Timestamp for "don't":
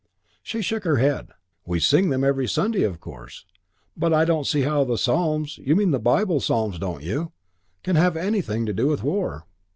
4.25-4.47, 6.79-7.03